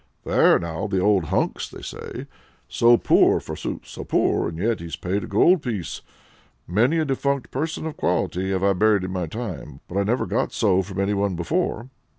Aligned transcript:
"There 0.23 0.57
now, 0.57 0.87
the 0.87 0.97
old 0.99 1.25
hunks!" 1.25 1.69
they 1.69 1.83
say. 1.83 2.25
"So 2.67 2.97
poor, 2.97 3.39
forsooth, 3.39 3.85
so 3.85 4.03
poor! 4.03 4.49
And 4.49 4.57
yet 4.57 4.79
he's 4.79 4.95
paid 4.95 5.23
a 5.23 5.27
gold 5.27 5.61
piece. 5.61 6.01
Many 6.67 6.97
a 6.97 7.05
defunct 7.05 7.51
person 7.51 7.85
of 7.85 7.97
quality 7.97 8.49
have 8.49 8.63
I 8.63 8.73
buried 8.73 9.03
in 9.03 9.11
my 9.11 9.27
time, 9.27 9.79
but 9.87 9.99
I 9.99 10.03
never 10.03 10.25
got 10.25 10.53
so 10.53 10.81
from 10.81 10.99
anyone 10.99 11.35
before." 11.35 11.91